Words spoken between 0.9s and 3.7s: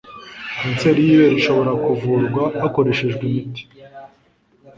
y'ibere ishobora kuvurwa hakoreshejwe imiti